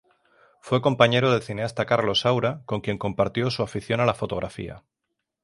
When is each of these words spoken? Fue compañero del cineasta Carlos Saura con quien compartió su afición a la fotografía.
Fue 0.61 0.81
compañero 0.81 1.29
del 1.31 1.43
cineasta 1.43 1.85
Carlos 1.85 2.21
Saura 2.21 2.63
con 2.65 2.81
quien 2.81 2.97
compartió 2.97 3.51
su 3.51 3.61
afición 3.61 3.99
a 3.99 4.05
la 4.07 4.15
fotografía. 4.15 4.83